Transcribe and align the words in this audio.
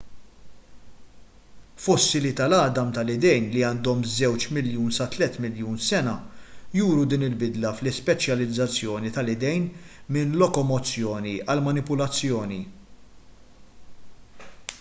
fossili 1.87 2.31
tal-għadam 2.39 2.87
tal-idejn 2.95 3.49
li 3.55 3.61
għandhom 3.67 3.99
żewġ 4.15 4.47
miljun 4.57 4.89
sa 4.97 5.07
tliet 5.15 5.37
miljun 5.45 5.77
sena 5.89 6.15
juru 6.79 7.05
din 7.13 7.27
il-bidla 7.29 7.73
fl-ispeċjalizzazzjoni 7.81 9.13
tal-idejn 9.19 9.69
minn 10.17 10.35
lokomozzjoni 10.45 11.35
għal 11.45 11.65
manipulazzjoni 11.69 12.59